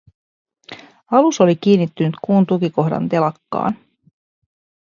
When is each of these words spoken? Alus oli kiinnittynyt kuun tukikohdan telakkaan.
Alus 1.11 1.41
oli 1.41 1.55
kiinnittynyt 1.55 2.15
kuun 2.25 2.47
tukikohdan 2.47 3.09
telakkaan. 3.09 3.75